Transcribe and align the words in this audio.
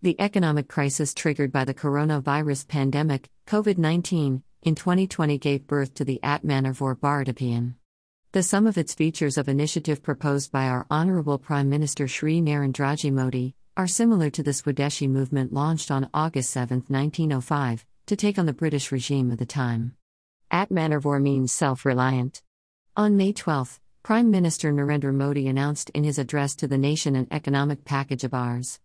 The 0.00 0.20
economic 0.20 0.68
crisis 0.68 1.12
triggered 1.12 1.50
by 1.50 1.64
the 1.64 1.74
coronavirus 1.74 2.68
pandemic, 2.68 3.28
COVID 3.48 3.78
19, 3.78 4.44
in 4.62 4.74
2020 4.76 5.38
gave 5.38 5.66
birth 5.66 5.92
to 5.94 6.04
the 6.04 6.20
Atmanirbhar 6.22 6.94
Bharat 7.00 7.26
Abhiyan. 7.26 7.74
The 8.30 8.44
sum 8.44 8.68
of 8.68 8.78
its 8.78 8.94
features 8.94 9.36
of 9.36 9.48
initiative 9.48 10.00
proposed 10.00 10.52
by 10.52 10.68
our 10.68 10.86
Honorable 10.88 11.36
Prime 11.36 11.68
Minister 11.68 12.06
Shri 12.06 12.40
Narendraji 12.40 13.12
Modi 13.12 13.56
are 13.76 13.88
similar 13.88 14.30
to 14.30 14.42
the 14.44 14.52
Swadeshi 14.52 15.08
movement 15.08 15.52
launched 15.52 15.90
on 15.90 16.08
August 16.14 16.50
7, 16.50 16.84
1905, 16.86 17.84
to 18.06 18.14
take 18.14 18.38
on 18.38 18.46
the 18.46 18.52
British 18.52 18.92
regime 18.92 19.32
of 19.32 19.38
the 19.38 19.46
time. 19.46 19.96
Atmanirbhar 20.52 21.20
means 21.20 21.52
self 21.52 21.84
reliant. 21.84 22.42
On 22.96 23.16
May 23.16 23.32
12, 23.32 23.80
Prime 24.04 24.30
Minister 24.30 24.72
Narendra 24.72 25.12
Modi 25.12 25.48
announced 25.48 25.90
in 25.90 26.04
his 26.04 26.20
address 26.20 26.54
to 26.54 26.68
the 26.68 26.78
nation 26.78 27.16
an 27.16 27.26
economic 27.32 27.84
package 27.84 28.22
of 28.22 28.32
Rs. 28.32 28.78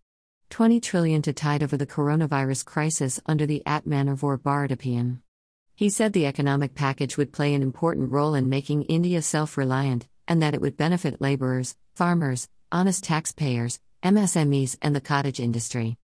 20 0.50 0.80
trillion 0.80 1.22
to 1.22 1.32
tide 1.32 1.62
over 1.62 1.76
the 1.76 1.86
coronavirus 1.86 2.64
crisis 2.64 3.20
under 3.26 3.46
the 3.46 3.62
Atmanirbhar 3.66 4.38
Bharat 4.38 4.70
Abhiyan. 4.70 5.18
He 5.74 5.90
said 5.90 6.12
the 6.12 6.26
economic 6.26 6.74
package 6.74 7.16
would 7.16 7.32
play 7.32 7.54
an 7.54 7.62
important 7.62 8.12
role 8.12 8.34
in 8.34 8.48
making 8.48 8.84
India 8.84 9.22
self 9.22 9.56
reliant, 9.56 10.06
and 10.28 10.40
that 10.40 10.54
it 10.54 10.60
would 10.60 10.76
benefit 10.76 11.20
laborers, 11.20 11.76
farmers, 11.94 12.48
honest 12.70 13.02
taxpayers, 13.04 13.80
MSMEs, 14.02 14.76
and 14.80 14.94
the 14.94 15.00
cottage 15.00 15.40
industry. 15.40 15.98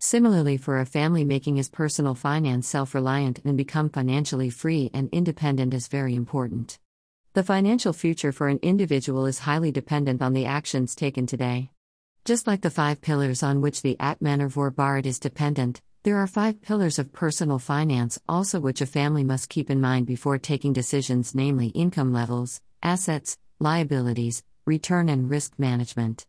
Similarly, 0.00 0.56
for 0.56 0.78
a 0.78 0.86
family, 0.86 1.24
making 1.24 1.56
his 1.56 1.68
personal 1.68 2.14
finance 2.14 2.68
self 2.68 2.94
reliant 2.94 3.40
and 3.44 3.56
become 3.56 3.90
financially 3.90 4.50
free 4.50 4.90
and 4.94 5.08
independent 5.12 5.74
is 5.74 5.88
very 5.88 6.14
important. 6.14 6.78
The 7.34 7.42
financial 7.42 7.92
future 7.92 8.32
for 8.32 8.48
an 8.48 8.58
individual 8.62 9.26
is 9.26 9.40
highly 9.40 9.70
dependent 9.70 10.22
on 10.22 10.32
the 10.32 10.46
actions 10.46 10.94
taken 10.94 11.26
today. 11.26 11.70
Just 12.28 12.46
like 12.46 12.60
the 12.60 12.68
five 12.68 13.00
pillars 13.00 13.42
on 13.42 13.62
which 13.62 13.80
the 13.80 13.96
Atmanirbhar 13.98 14.74
Bharat 14.74 15.06
is 15.06 15.18
dependent, 15.18 15.80
there 16.02 16.18
are 16.18 16.26
five 16.26 16.60
pillars 16.60 16.98
of 16.98 17.10
personal 17.10 17.58
finance 17.58 18.20
also 18.28 18.60
which 18.60 18.82
a 18.82 18.86
family 18.86 19.24
must 19.24 19.48
keep 19.48 19.70
in 19.70 19.80
mind 19.80 20.06
before 20.06 20.36
taking 20.36 20.74
decisions, 20.74 21.34
namely 21.34 21.68
income 21.68 22.12
levels, 22.12 22.60
assets, 22.82 23.38
liabilities, 23.60 24.42
return, 24.66 25.08
and 25.08 25.30
risk 25.30 25.54
management. 25.56 26.26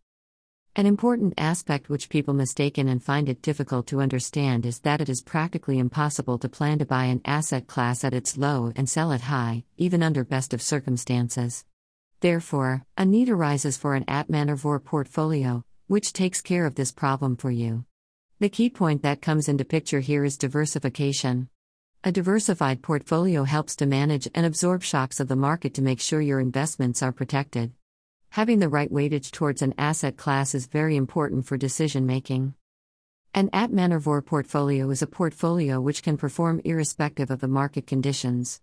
An 0.73 0.85
important 0.85 1.33
aspect 1.37 1.89
which 1.89 2.07
people 2.07 2.33
mistaken 2.33 2.87
and 2.87 3.03
find 3.03 3.27
it 3.27 3.41
difficult 3.41 3.85
to 3.87 3.99
understand 3.99 4.65
is 4.65 4.79
that 4.79 5.01
it 5.01 5.09
is 5.09 5.21
practically 5.21 5.79
impossible 5.79 6.37
to 6.37 6.47
plan 6.47 6.79
to 6.79 6.85
buy 6.85 7.07
an 7.07 7.19
asset 7.25 7.67
class 7.67 8.05
at 8.05 8.13
its 8.13 8.37
low 8.37 8.71
and 8.77 8.89
sell 8.89 9.11
it 9.11 9.19
high, 9.35 9.65
even 9.75 10.01
under 10.01 10.23
best 10.23 10.53
of 10.53 10.61
circumstances. 10.61 11.65
Therefore, 12.21 12.85
a 12.95 13.03
need 13.03 13.27
arises 13.27 13.75
for 13.75 13.95
an 13.95 14.05
Atmanirbhar 14.05 14.83
portfolio, 14.85 15.65
which 15.89 16.13
takes 16.13 16.39
care 16.39 16.67
of 16.67 16.75
this 16.75 16.91
problem 16.91 17.35
for 17.35 17.49
you. 17.49 17.83
The 18.39 18.47
key 18.47 18.69
point 18.69 19.01
that 19.01 19.23
comes 19.23 19.49
into 19.49 19.65
picture 19.65 20.01
here 20.01 20.23
is 20.23 20.37
diversification. 20.37 21.49
A 22.03 22.11
diversified 22.11 22.83
portfolio 22.83 23.43
helps 23.43 23.75
to 23.77 23.87
manage 23.87 24.27
and 24.35 24.45
absorb 24.45 24.83
shocks 24.83 25.19
of 25.19 25.27
the 25.27 25.35
market 25.35 25.73
to 25.73 25.81
make 25.81 25.99
sure 25.99 26.21
your 26.21 26.39
investments 26.39 27.01
are 27.01 27.11
protected. 27.11 27.71
Having 28.29 28.59
the 28.59 28.69
right 28.69 28.91
weightage 28.91 29.31
towards 29.31 29.63
an 29.63 29.73
asset 29.79 30.15
class 30.15 30.53
is 30.53 30.67
very 30.67 30.95
important 30.95 31.47
for 31.47 31.57
decision 31.57 32.05
making. 32.05 32.53
An 33.33 33.49
at 33.51 33.71
Atmanirbhar 33.71 34.23
portfolio 34.23 34.91
is 34.91 35.01
a 35.01 35.07
portfolio 35.07 35.81
which 35.81 36.03
can 36.03 36.17
perform 36.17 36.61
irrespective 36.63 37.31
of 37.31 37.39
the 37.39 37.47
market 37.47 37.87
conditions. 37.87 38.61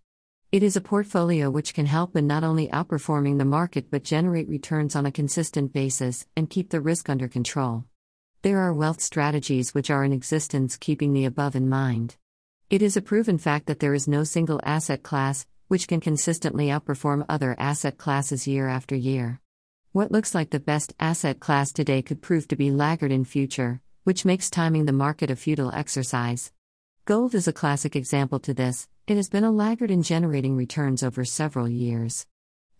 It 0.52 0.62
is 0.62 0.76
a 0.76 0.80
portfolio 0.80 1.50
which 1.50 1.74
can 1.74 1.86
help 1.86 2.14
in 2.14 2.28
not 2.28 2.44
only 2.44 2.68
outperforming 2.68 3.36
the 3.36 3.44
market 3.44 3.90
but 3.90 4.04
generate 4.04 4.48
returns 4.48 4.94
on 4.94 5.04
a 5.04 5.10
consistent 5.10 5.72
basis 5.72 6.24
and 6.36 6.48
keep 6.48 6.70
the 6.70 6.80
risk 6.80 7.10
under 7.10 7.26
control. 7.26 7.84
There 8.42 8.60
are 8.60 8.72
wealth 8.72 9.00
strategies 9.00 9.74
which 9.74 9.90
are 9.90 10.04
in 10.04 10.12
existence 10.12 10.76
keeping 10.76 11.12
the 11.12 11.24
above 11.24 11.56
in 11.56 11.68
mind. 11.68 12.16
It 12.70 12.80
is 12.80 12.96
a 12.96 13.02
proven 13.02 13.38
fact 13.38 13.66
that 13.66 13.80
there 13.80 13.92
is 13.92 14.06
no 14.06 14.22
single 14.22 14.60
asset 14.62 15.02
class 15.02 15.46
which 15.66 15.88
can 15.88 16.00
consistently 16.00 16.68
outperform 16.68 17.26
other 17.28 17.56
asset 17.58 17.98
classes 17.98 18.46
year 18.46 18.68
after 18.68 18.94
year. 18.94 19.40
What 19.90 20.12
looks 20.12 20.32
like 20.32 20.50
the 20.50 20.60
best 20.60 20.94
asset 21.00 21.40
class 21.40 21.72
today 21.72 22.02
could 22.02 22.22
prove 22.22 22.46
to 22.48 22.56
be 22.56 22.70
laggard 22.70 23.10
in 23.10 23.24
future, 23.24 23.80
which 24.04 24.24
makes 24.24 24.48
timing 24.48 24.84
the 24.84 24.92
market 24.92 25.28
a 25.28 25.34
futile 25.34 25.72
exercise. 25.74 26.52
Gold 27.06 27.36
is 27.36 27.46
a 27.46 27.52
classic 27.52 27.94
example 27.94 28.40
to 28.40 28.52
this, 28.52 28.88
it 29.06 29.14
has 29.14 29.28
been 29.28 29.44
a 29.44 29.52
laggard 29.52 29.92
in 29.92 30.02
generating 30.02 30.56
returns 30.56 31.04
over 31.04 31.24
several 31.24 31.68
years. 31.68 32.26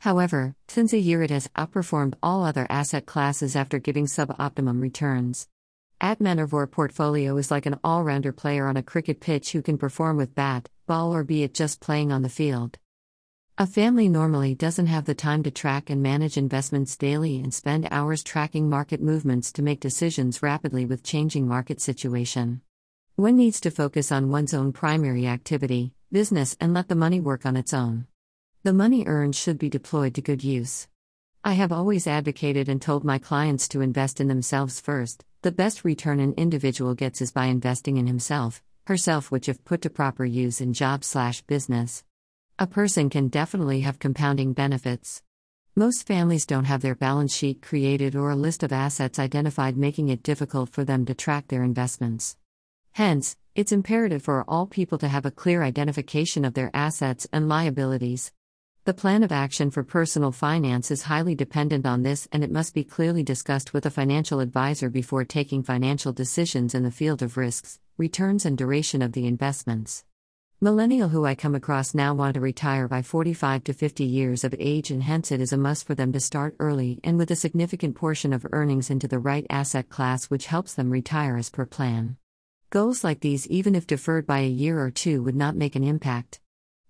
However, 0.00 0.56
since 0.66 0.92
a 0.92 0.98
year 0.98 1.22
it 1.22 1.30
has 1.30 1.46
outperformed 1.54 2.14
all 2.24 2.42
other 2.42 2.66
asset 2.68 3.06
classes 3.06 3.54
after 3.54 3.78
giving 3.78 4.06
suboptimum 4.06 4.82
returns. 4.82 5.46
Atmanirbhar 6.00 6.68
portfolio 6.68 7.36
is 7.36 7.52
like 7.52 7.66
an 7.66 7.78
all 7.84 8.02
rounder 8.02 8.32
player 8.32 8.66
on 8.66 8.76
a 8.76 8.82
cricket 8.82 9.20
pitch 9.20 9.52
who 9.52 9.62
can 9.62 9.78
perform 9.78 10.16
with 10.16 10.34
bat, 10.34 10.68
ball, 10.88 11.14
or 11.14 11.22
be 11.22 11.44
it 11.44 11.54
just 11.54 11.78
playing 11.78 12.10
on 12.10 12.22
the 12.22 12.28
field. 12.28 12.80
A 13.58 13.64
family 13.64 14.08
normally 14.08 14.56
doesn't 14.56 14.88
have 14.88 15.04
the 15.04 15.14
time 15.14 15.44
to 15.44 15.52
track 15.52 15.88
and 15.88 16.02
manage 16.02 16.36
investments 16.36 16.96
daily 16.96 17.38
and 17.38 17.54
spend 17.54 17.86
hours 17.92 18.24
tracking 18.24 18.68
market 18.68 19.00
movements 19.00 19.52
to 19.52 19.62
make 19.62 19.78
decisions 19.78 20.42
rapidly 20.42 20.84
with 20.84 21.04
changing 21.04 21.46
market 21.46 21.80
situation. 21.80 22.62
One 23.16 23.36
needs 23.36 23.62
to 23.62 23.70
focus 23.70 24.12
on 24.12 24.28
one's 24.28 24.52
own 24.52 24.74
primary 24.74 25.26
activity, 25.26 25.94
business, 26.12 26.54
and 26.60 26.74
let 26.74 26.88
the 26.88 26.94
money 26.94 27.18
work 27.18 27.46
on 27.46 27.56
its 27.56 27.72
own. 27.72 28.06
The 28.62 28.74
money 28.74 29.06
earned 29.06 29.34
should 29.34 29.56
be 29.58 29.70
deployed 29.70 30.14
to 30.16 30.20
good 30.20 30.44
use. 30.44 30.86
I 31.42 31.54
have 31.54 31.72
always 31.72 32.06
advocated 32.06 32.68
and 32.68 32.80
told 32.80 33.04
my 33.04 33.16
clients 33.16 33.68
to 33.68 33.80
invest 33.80 34.20
in 34.20 34.28
themselves 34.28 34.80
first. 34.80 35.24
The 35.40 35.50
best 35.50 35.82
return 35.82 36.20
an 36.20 36.34
individual 36.36 36.94
gets 36.94 37.22
is 37.22 37.32
by 37.32 37.46
investing 37.46 37.96
in 37.96 38.06
himself, 38.06 38.62
herself, 38.86 39.30
which, 39.30 39.48
if 39.48 39.64
put 39.64 39.80
to 39.80 39.88
proper 39.88 40.26
use 40.26 40.60
in 40.60 40.74
job 40.74 41.02
slash 41.02 41.40
business, 41.40 42.04
a 42.58 42.66
person 42.66 43.08
can 43.08 43.28
definitely 43.28 43.80
have 43.80 43.98
compounding 43.98 44.52
benefits. 44.52 45.22
Most 45.74 46.06
families 46.06 46.44
don't 46.44 46.66
have 46.66 46.82
their 46.82 46.94
balance 46.94 47.34
sheet 47.34 47.62
created 47.62 48.14
or 48.14 48.28
a 48.28 48.36
list 48.36 48.62
of 48.62 48.74
assets 48.74 49.18
identified, 49.18 49.78
making 49.78 50.10
it 50.10 50.22
difficult 50.22 50.68
for 50.68 50.84
them 50.84 51.06
to 51.06 51.14
track 51.14 51.48
their 51.48 51.62
investments. 51.62 52.36
Hence, 52.96 53.36
it's 53.54 53.72
imperative 53.72 54.22
for 54.22 54.42
all 54.48 54.66
people 54.66 54.96
to 54.96 55.08
have 55.08 55.26
a 55.26 55.30
clear 55.30 55.62
identification 55.62 56.46
of 56.46 56.54
their 56.54 56.70
assets 56.72 57.26
and 57.30 57.46
liabilities. 57.46 58.32
The 58.86 58.94
plan 58.94 59.22
of 59.22 59.30
action 59.30 59.70
for 59.70 59.84
personal 59.84 60.32
finance 60.32 60.90
is 60.90 61.02
highly 61.02 61.34
dependent 61.34 61.84
on 61.84 62.04
this 62.04 62.26
and 62.32 62.42
it 62.42 62.50
must 62.50 62.72
be 62.72 62.84
clearly 62.84 63.22
discussed 63.22 63.74
with 63.74 63.84
a 63.84 63.90
financial 63.90 64.40
advisor 64.40 64.88
before 64.88 65.26
taking 65.26 65.62
financial 65.62 66.14
decisions 66.14 66.74
in 66.74 66.84
the 66.84 66.90
field 66.90 67.20
of 67.20 67.36
risks, 67.36 67.78
returns, 67.98 68.46
and 68.46 68.56
duration 68.56 69.02
of 69.02 69.12
the 69.12 69.26
investments. 69.26 70.06
Millennial 70.62 71.10
who 71.10 71.26
I 71.26 71.34
come 71.34 71.54
across 71.54 71.92
now 71.92 72.14
want 72.14 72.32
to 72.32 72.40
retire 72.40 72.88
by 72.88 73.02
45 73.02 73.64
to 73.64 73.74
50 73.74 74.04
years 74.04 74.42
of 74.42 74.54
age, 74.58 74.90
and 74.90 75.02
hence 75.02 75.30
it 75.30 75.42
is 75.42 75.52
a 75.52 75.58
must 75.58 75.86
for 75.86 75.94
them 75.94 76.14
to 76.14 76.20
start 76.20 76.56
early 76.58 76.98
and 77.04 77.18
with 77.18 77.30
a 77.30 77.36
significant 77.36 77.94
portion 77.94 78.32
of 78.32 78.46
earnings 78.52 78.88
into 78.88 79.06
the 79.06 79.18
right 79.18 79.44
asset 79.50 79.90
class, 79.90 80.30
which 80.30 80.46
helps 80.46 80.72
them 80.72 80.88
retire 80.88 81.36
as 81.36 81.50
per 81.50 81.66
plan. 81.66 82.16
Goals 82.70 83.04
like 83.04 83.20
these, 83.20 83.46
even 83.46 83.76
if 83.76 83.86
deferred 83.86 84.26
by 84.26 84.40
a 84.40 84.48
year 84.48 84.80
or 84.80 84.90
two, 84.90 85.22
would 85.22 85.36
not 85.36 85.54
make 85.54 85.76
an 85.76 85.84
impact. 85.84 86.40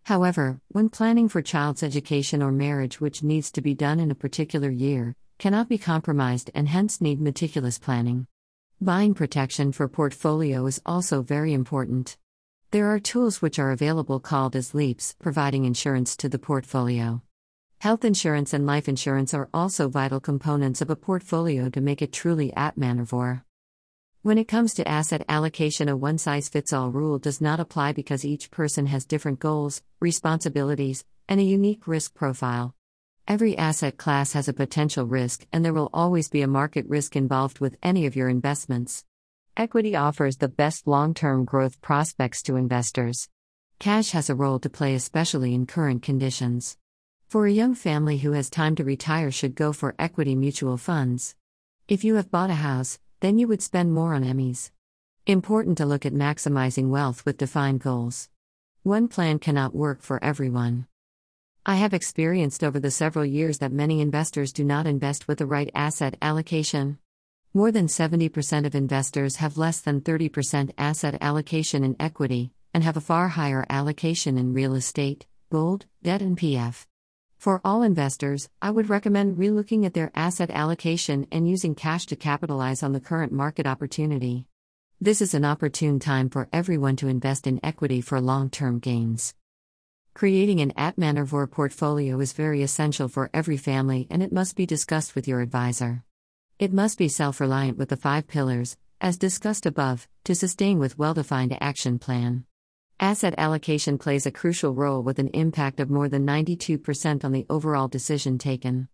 However, 0.04 0.58
when 0.68 0.88
planning 0.88 1.28
for 1.28 1.42
child's 1.42 1.82
education 1.82 2.42
or 2.42 2.50
marriage, 2.50 2.98
which 2.98 3.22
needs 3.22 3.50
to 3.52 3.60
be 3.60 3.74
done 3.74 4.00
in 4.00 4.10
a 4.10 4.14
particular 4.14 4.70
year, 4.70 5.14
cannot 5.38 5.68
be 5.68 5.76
compromised 5.76 6.50
and 6.54 6.66
hence 6.66 7.02
need 7.02 7.20
meticulous 7.20 7.78
planning. 7.78 8.26
Buying 8.80 9.12
protection 9.12 9.70
for 9.70 9.86
portfolio 9.86 10.64
is 10.64 10.80
also 10.86 11.20
very 11.22 11.52
important. 11.52 12.16
There 12.70 12.86
are 12.86 12.98
tools 12.98 13.42
which 13.42 13.58
are 13.58 13.70
available 13.70 14.18
called 14.18 14.56
as 14.56 14.74
LEAPs, 14.74 15.14
providing 15.18 15.66
insurance 15.66 16.16
to 16.16 16.28
the 16.30 16.38
portfolio. 16.38 17.20
Health 17.80 18.02
insurance 18.02 18.54
and 18.54 18.64
life 18.64 18.88
insurance 18.88 19.34
are 19.34 19.50
also 19.52 19.88
vital 19.88 20.20
components 20.20 20.80
of 20.80 20.88
a 20.88 20.96
portfolio 20.96 21.68
to 21.68 21.82
make 21.82 22.00
it 22.00 22.14
truly 22.14 22.50
Atmanirbhar. 22.56 23.42
When 24.26 24.38
it 24.38 24.48
comes 24.48 24.74
to 24.74 24.88
asset 24.88 25.24
allocation, 25.28 25.88
a 25.88 25.96
one 25.96 26.18
size 26.18 26.48
fits 26.48 26.72
all 26.72 26.90
rule 26.90 27.20
does 27.20 27.40
not 27.40 27.60
apply 27.60 27.92
because 27.92 28.24
each 28.24 28.50
person 28.50 28.86
has 28.86 29.06
different 29.06 29.38
goals, 29.38 29.84
responsibilities, 30.00 31.04
and 31.28 31.38
a 31.38 31.44
unique 31.44 31.86
risk 31.86 32.12
profile. 32.12 32.74
Every 33.28 33.56
asset 33.56 33.98
class 33.98 34.32
has 34.32 34.48
a 34.48 34.52
potential 34.52 35.06
risk, 35.06 35.46
and 35.52 35.64
there 35.64 35.72
will 35.72 35.90
always 35.94 36.28
be 36.28 36.42
a 36.42 36.48
market 36.48 36.88
risk 36.88 37.14
involved 37.14 37.60
with 37.60 37.76
any 37.84 38.04
of 38.04 38.16
your 38.16 38.28
investments. 38.28 39.04
Equity 39.56 39.94
offers 39.94 40.38
the 40.38 40.48
best 40.48 40.88
long 40.88 41.14
term 41.14 41.44
growth 41.44 41.80
prospects 41.80 42.42
to 42.42 42.56
investors. 42.56 43.28
Cash 43.78 44.10
has 44.10 44.28
a 44.28 44.34
role 44.34 44.58
to 44.58 44.68
play, 44.68 44.96
especially 44.96 45.54
in 45.54 45.66
current 45.66 46.02
conditions. 46.02 46.76
For 47.28 47.46
a 47.46 47.52
young 47.52 47.76
family 47.76 48.18
who 48.18 48.32
has 48.32 48.50
time 48.50 48.74
to 48.74 48.82
retire, 48.82 49.30
should 49.30 49.54
go 49.54 49.72
for 49.72 49.94
equity 50.00 50.34
mutual 50.34 50.78
funds. 50.78 51.36
If 51.86 52.02
you 52.02 52.16
have 52.16 52.32
bought 52.32 52.50
a 52.50 52.54
house, 52.54 52.98
then 53.26 53.38
you 53.38 53.48
would 53.48 53.60
spend 53.60 53.92
more 53.92 54.14
on 54.14 54.22
EMIs. 54.22 54.70
Important 55.26 55.76
to 55.78 55.84
look 55.84 56.06
at 56.06 56.12
maximizing 56.12 56.90
wealth 56.90 57.26
with 57.26 57.36
defined 57.36 57.80
goals. 57.80 58.28
One 58.84 59.08
plan 59.08 59.40
cannot 59.40 59.74
work 59.74 60.00
for 60.00 60.22
everyone. 60.22 60.86
I 61.66 61.74
have 61.74 61.92
experienced 61.92 62.62
over 62.62 62.78
the 62.78 62.92
several 62.92 63.24
years 63.24 63.58
that 63.58 63.72
many 63.72 64.00
investors 64.00 64.52
do 64.52 64.62
not 64.62 64.86
invest 64.86 65.26
with 65.26 65.38
the 65.38 65.46
right 65.46 65.68
asset 65.74 66.16
allocation. 66.22 67.00
More 67.52 67.72
than 67.72 67.88
70% 67.88 68.64
of 68.64 68.76
investors 68.76 69.34
have 69.42 69.58
less 69.58 69.80
than 69.80 70.02
30% 70.02 70.70
asset 70.78 71.18
allocation 71.20 71.82
in 71.82 71.96
equity, 71.98 72.52
and 72.72 72.84
have 72.84 72.96
a 72.96 73.00
far 73.00 73.26
higher 73.26 73.66
allocation 73.68 74.38
in 74.38 74.54
real 74.54 74.76
estate, 74.76 75.26
gold, 75.50 75.86
debt, 76.00 76.22
and 76.22 76.38
PF. 76.38 76.86
For 77.38 77.60
all 77.64 77.82
investors, 77.82 78.48
I 78.60 78.70
would 78.70 78.88
recommend 78.88 79.36
relooking 79.36 79.84
at 79.84 79.94
their 79.94 80.10
asset 80.14 80.50
allocation 80.50 81.26
and 81.30 81.48
using 81.48 81.74
cash 81.74 82.06
to 82.06 82.16
capitalize 82.16 82.82
on 82.82 82.92
the 82.92 83.00
current 83.00 83.32
market 83.32 83.66
opportunity. 83.66 84.46
This 85.00 85.20
is 85.20 85.34
an 85.34 85.44
opportune 85.44 85.98
time 85.98 86.30
for 86.30 86.48
everyone 86.52 86.96
to 86.96 87.08
invest 87.08 87.46
in 87.46 87.60
equity 87.62 88.00
for 88.00 88.20
long 88.20 88.50
term 88.50 88.78
gains. 88.78 89.34
Creating 90.14 90.60
an 90.60 90.72
Atmanirbhar 90.72 91.50
portfolio 91.50 92.18
is 92.20 92.32
very 92.32 92.62
essential 92.62 93.06
for 93.06 93.28
every 93.34 93.58
family 93.58 94.06
and 94.10 94.22
it 94.22 94.32
must 94.32 94.56
be 94.56 94.64
discussed 94.64 95.14
with 95.14 95.28
your 95.28 95.42
advisor. 95.42 96.02
It 96.58 96.72
must 96.72 96.96
be 96.96 97.08
self 97.08 97.38
reliant 97.38 97.76
with 97.76 97.90
the 97.90 97.98
five 97.98 98.26
pillars, 98.26 98.78
as 98.98 99.18
discussed 99.18 99.66
above, 99.66 100.08
to 100.24 100.34
sustain 100.34 100.78
with 100.78 100.98
well 100.98 101.12
defined 101.12 101.56
action 101.60 101.98
plan. 101.98 102.46
Asset 102.98 103.34
allocation 103.36 103.98
plays 103.98 104.24
a 104.24 104.30
crucial 104.30 104.72
role 104.72 105.02
with 105.02 105.18
an 105.18 105.28
impact 105.34 105.80
of 105.80 105.90
more 105.90 106.08
than 106.08 106.26
92% 106.26 107.24
on 107.24 107.32
the 107.32 107.44
overall 107.50 107.88
decision 107.88 108.38
taken. 108.38 108.88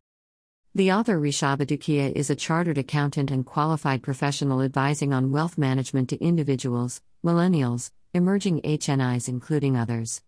The 0.75 0.90
author 0.90 1.20
Rishaba 1.20 1.64
Dhukia 1.64 2.10
is 2.10 2.28
a 2.28 2.34
chartered 2.34 2.78
accountant 2.78 3.31
and 3.31 3.46
qualified 3.46 4.02
professional 4.02 4.60
advising 4.60 5.12
on 5.12 5.31
wealth 5.31 5.56
management 5.56 6.08
to 6.08 6.20
individuals, 6.20 7.00
millennials, 7.25 7.93
emerging 8.12 8.62
HNIs, 8.62 9.28
including 9.28 9.76
others. 9.76 10.20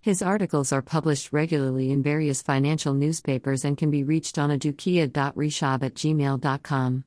His 0.00 0.22
articles 0.22 0.70
are 0.70 0.82
published 0.82 1.32
regularly 1.32 1.90
in 1.90 2.04
various 2.04 2.42
financial 2.42 2.94
newspapers 2.94 3.64
and 3.64 3.76
can 3.76 3.90
be 3.90 4.04
reached 4.04 4.38
on 4.38 4.52
a 4.52 4.56
at 4.56 4.62
gmail.com. 5.94 7.04